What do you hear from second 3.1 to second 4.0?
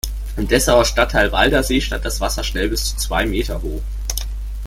Meter hoch.